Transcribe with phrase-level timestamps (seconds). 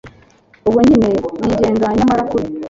[0.67, 0.95] ubwo njye
[1.41, 2.45] nigenga nyamara kuri